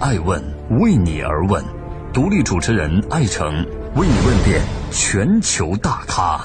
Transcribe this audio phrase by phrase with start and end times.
[0.00, 0.42] 爱问
[0.80, 1.64] 为你而问，
[2.12, 3.64] 独立主持人艾诚
[3.94, 6.44] 为你问遍全球大咖。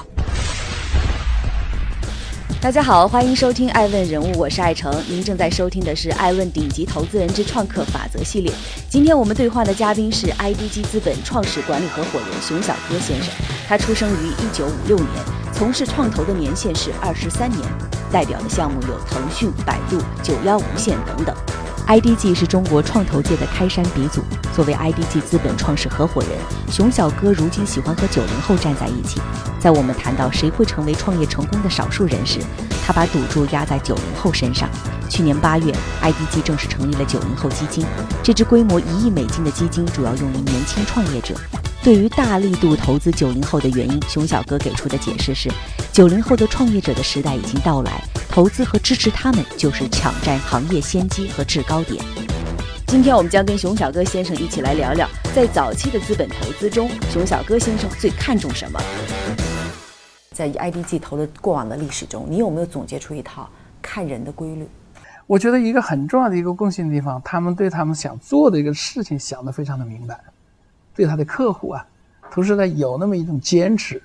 [2.60, 4.92] 大家好，欢迎收听《爱问人物》，我是艾诚。
[5.08, 8.52] 您正在收听的是《爱问顶级投资人之创客法则》系列。
[8.88, 13.34] 今天我们对话的嘉宾是 IDG 资本创始管理合伙人熊小戈先生。
[13.66, 15.08] 他出生于1956年，
[15.52, 17.60] 从事创投的年限是23年，
[18.12, 21.34] 代表的项目有腾讯、百度、九幺无线等等。
[21.90, 24.22] IDG 是中国创投界的开山鼻祖。
[24.54, 26.30] 作为 IDG 资本创始合伙人，
[26.70, 29.20] 熊小哥如今喜欢和九零后站在一起。
[29.58, 32.38] 在我们谈到谁会成为创业成功的少数人时，
[32.86, 34.68] 他把赌注压在九零后身上。
[35.08, 37.84] 去年八月，IDG 正式成立了九零后基金。
[38.22, 41.34] 这支规模一亿美金的基金主要用于年轻创业者。
[41.82, 45.50] 对于大力度投资九零后的原因，熊小哥给出的解释是：
[45.90, 48.00] 九零后的创业者的时代已经到来，
[48.32, 52.00] 投资和支持他们就是抢占行业先机和制高点。
[52.86, 58.80] 今天我们将跟熊小哥先生一起来聊聊，在早期的资本投资中，熊小哥先生最看重什么？
[60.30, 63.50] 在 IDG 投的过往的历史中，你有没有总结出一套
[63.82, 64.64] 看人的规律？
[65.26, 70.16] 我觉得一个很重要的一个共性的地方，他们对他们想做的一个事情想得非常的明白。
[70.94, 71.84] 对他的客户啊，
[72.30, 74.00] 同时呢有那么一种坚持，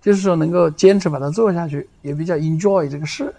[0.00, 3.30] 就是说能够坚持把它做下去，也比较 enjoy 这个事。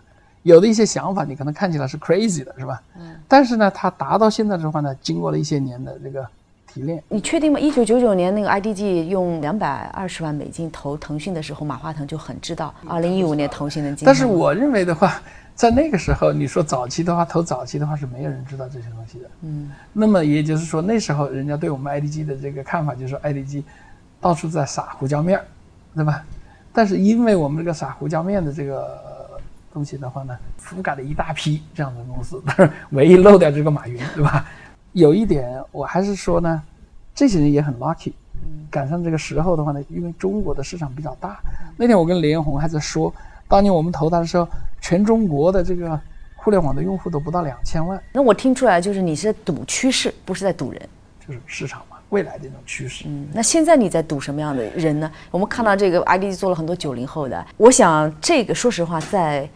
[0.44, 2.82] 有的一些想法你可能看起来是 crazy 的，是吧？
[2.98, 3.16] 嗯。
[3.28, 6.26] 但是呢，它达到现在的话呢，经过了一些年的这个
[6.68, 7.02] 提炼。
[7.10, 7.60] 你确定吗？
[7.60, 14.06] 一九九九年那个 IDG 用两百二十万美金投腾讯的时候，马化腾就很知道二零一五年腾讯的经。
[14.06, 15.22] 但是我认为的话。
[15.56, 19.30] 在那个时候，你说早期的话，投早期的话是没有人知道这些东西的。
[19.44, 23.62] 嗯，那么也就是说，那时候人家对我们 IDG 的这个看法就是说，IDG
[24.20, 25.46] 到处在撒胡椒面儿，
[25.94, 26.26] 对吧？
[26.74, 29.23] 但是因为我们这个撒胡椒面的这个
[29.74, 34.46] 东西的话呢，覆盖了一大批这样的公司，但 是唯一漏掉这个马云，对吧？
[34.92, 36.62] 有一点我还是说呢，
[37.16, 38.14] 这些人也很 lucky，
[38.70, 41.40] 赶上这个时候的话呢，因为中国的市场比较大。
[41.76, 43.12] 那天我跟雷彦宏还在说。
[43.46, 44.48] 当年我们投他的时候，
[44.82, 46.00] 全中国的这个
[46.36, 48.02] 互联网的用户都不到两千万。
[48.12, 50.90] 那我听出来就是你是在赌趋势，不是在赌人，
[51.28, 53.06] 就是市场嘛，未来的一种趋势。
[53.08, 55.12] 嗯，那现在你在赌什么样的人呢？
[55.32, 59.50] 我们看到这个 ID 做了很多九零后的，我想这个说实话，在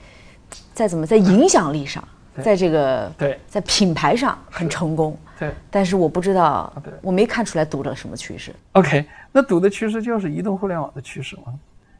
[0.74, 2.04] 在怎么在影响力上，
[2.42, 5.16] 在这个对，在品牌上很成功。
[5.38, 6.74] 对，但是我不知道，
[7.04, 8.52] 我没看出来赌了什么趋势。
[8.72, 11.54] OK，那赌的趋势就是移动互联网的趋势嘛。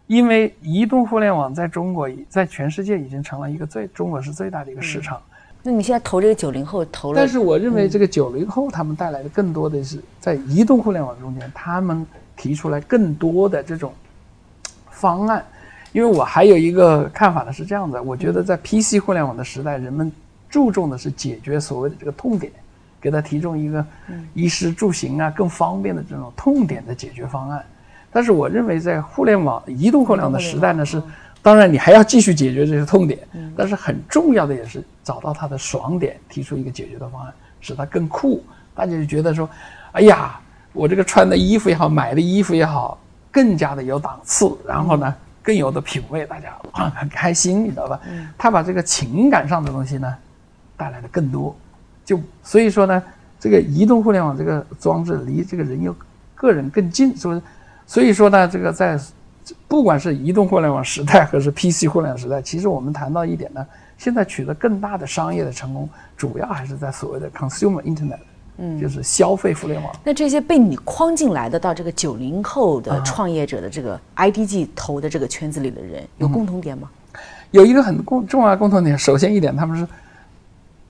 [0.08, 5.22] 因为移动互联网在中国，在全世界已经成了一个最中国是最大的一个市场。
[5.70, 7.18] 那你现在投这个九零后投了？
[7.20, 12.08] 但是我认为这个九零后他们带来的更多的是在移动互联网中间，他们
[12.38, 13.92] 提出来更多的这种
[14.90, 15.46] 方案。
[15.92, 20.10] 因为我还有一个看法呢，是这样的：我觉得在 PC 互联网的时代，人们
[20.50, 22.50] 注重的是解决所谓的这个痛点，
[23.02, 23.86] 给他提供一个
[24.34, 27.62] 衣食住行啊更方便的这种痛点的解决方案。
[28.10, 31.04] 但是我认为，在互联网、移动互联网的时代呢，是
[31.48, 33.18] 当然你还要继续解决这些痛点，
[33.56, 38.44] 但是很重要的也是找到它的爽点，提出一个解决的方案，使它更酷。
[38.76, 39.50] 大家就觉得说，
[39.94, 40.38] 哎呀，
[40.74, 43.00] 我这个穿的衣服也好，买的衣服也好，
[43.32, 47.98] 更加的有档次，然后呢，更有的品味，大家很开心，你知道吧？
[48.38, 50.14] 他把这个情感上的东西呢，
[50.76, 51.56] 带来的更多。
[52.04, 53.02] 就所以说呢，
[53.40, 55.96] 这个移动互联网这个装置离这个人有
[56.36, 57.42] 个人更近，是不是？
[57.86, 59.00] 所以说呢，这个在
[59.68, 63.66] 不管是移动互联网时代还是 PC 互联网时代，其实我们谈到一点呢，
[63.98, 68.20] 现在取得更大的商业的成功，主要还是在所谓的 consumer internet，
[68.58, 69.92] 嗯，就是消费互联网。
[70.04, 76.90] 那这些被你框进来的到这个九零后的创业者的这个 IDG 投的这个圈子里的人，有共同点吗？
[77.52, 79.88] 有一个很共重要的共同点，首先一点，他们是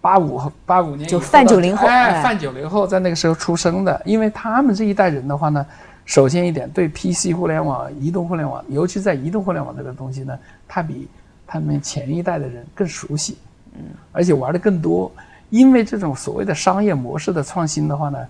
[0.01, 5.65] 八五八五年就泛九零后，哎，泛九零后在那个时候出生的，因为他们这一代人的话呢。
[6.07, 11.05] 首先一点，对 PC 互联网、移动互联网，尤其在移动互联网这个东西呢，它比
[11.45, 13.37] 他们前一代的人更熟悉，
[13.73, 15.11] 嗯，而且玩的更多。
[15.49, 18.25] 因为这种所谓的商业模式的创新的话呢，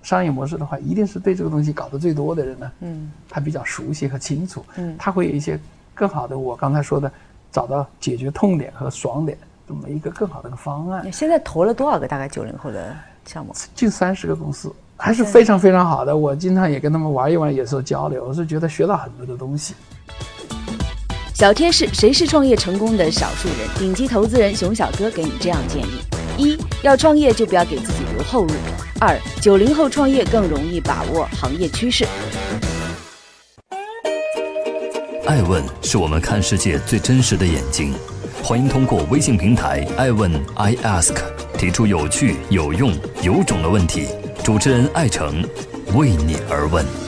[0.00, 5.58] 商业模式的话，一定是对这个东西搞得最多的人呢，嗯，他比较熟悉和清楚，嗯，他会有一些
[5.94, 7.10] 更好的，我刚才说的，
[7.50, 11.12] 找到解决痛点和爽点这么一个更好的个方案。
[11.12, 13.52] 现在投了多少个大概九零后的项目？
[13.74, 14.72] 近三十个公司。
[15.00, 19.72] 还是非常非常好的，我经常也跟他们玩一玩，也做交流，我是觉得学到很多的东西。
[21.32, 23.58] 小贴士：谁是创业成功的少数人？
[23.78, 26.00] 顶级投资人熊小哥给你这样建议：
[26.36, 28.52] 一要创业就不要给自己留后路；
[29.00, 32.04] 二九零后创业更容易把握行业趋势。
[35.26, 37.94] 爱问是我们看世界最真实的眼睛，
[38.42, 41.14] 欢迎通过微信平台爱问 i ask。
[41.56, 44.06] 提出有趣、有用、有种的问题，
[44.48, 45.46] 主持人艾诚
[45.94, 47.07] 为你而问。